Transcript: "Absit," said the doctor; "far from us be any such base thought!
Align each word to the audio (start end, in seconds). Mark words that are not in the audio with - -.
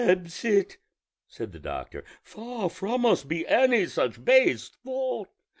"Absit," 0.03 0.77
said 1.27 1.51
the 1.51 1.59
doctor; 1.59 2.03
"far 2.23 2.71
from 2.71 3.05
us 3.05 3.23
be 3.23 3.47
any 3.47 3.85
such 3.85 4.25
base 4.25 4.71
thought! 4.83 5.29